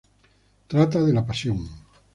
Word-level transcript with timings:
Trata 0.67 0.99
de 1.03 1.13
la 1.13 1.23
pasión. 1.27 1.69